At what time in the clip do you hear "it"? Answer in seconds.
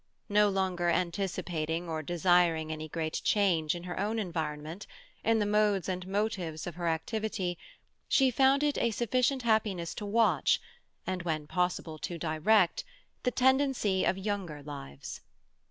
8.63-8.79